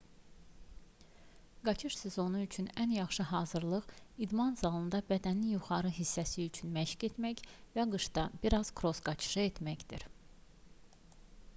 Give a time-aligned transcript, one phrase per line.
[1.67, 3.91] qaçış sezonu üçün ən yaxşı hazırlıq
[4.27, 7.45] idman zalında bədənin yuxarı hissəsi üçün məşq etmək
[7.77, 10.09] və qışda bir az kross qaçışı etməkdir